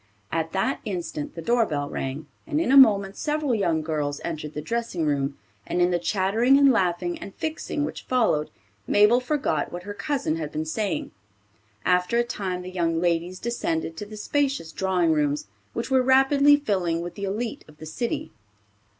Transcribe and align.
At 0.31 0.51
that 0.53 0.79
instant 0.83 1.35
the 1.35 1.43
doorbell 1.43 1.87
rang, 1.87 2.25
and 2.47 2.59
in 2.59 2.71
a 2.71 2.75
moment 2.75 3.15
several 3.15 3.53
young 3.53 3.83
girls 3.83 4.19
entered 4.23 4.55
the 4.55 4.59
dressing 4.61 5.05
room, 5.05 5.37
and 5.67 5.79
in 5.79 5.91
the 5.91 5.99
chattering 5.99 6.57
and 6.57 6.71
laughing 6.71 7.19
and 7.19 7.35
fixing 7.35 7.85
which 7.85 8.05
followed, 8.05 8.49
Mabel 8.87 9.19
forgot 9.19 9.71
what 9.71 9.83
her 9.83 9.93
cousin 9.93 10.37
had 10.37 10.51
been 10.51 10.65
saying. 10.65 11.11
After 11.85 12.17
a 12.17 12.23
time 12.23 12.63
the 12.63 12.71
young 12.71 12.99
ladies 12.99 13.37
descended 13.37 13.95
to 13.97 14.07
the 14.07 14.17
spacious 14.17 14.71
drawing 14.71 15.11
rooms, 15.11 15.45
which 15.73 15.91
were 15.91 16.01
rapidly 16.01 16.55
filling 16.57 17.01
with 17.01 17.13
the 17.13 17.25
elite 17.25 17.63
of 17.67 17.77
the 17.77 17.85
city. 17.85 18.31